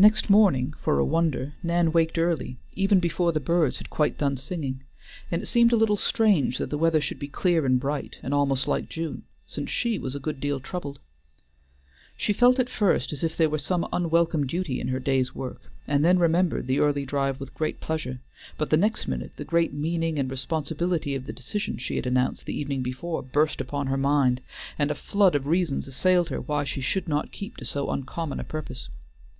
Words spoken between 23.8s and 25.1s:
her mind, and a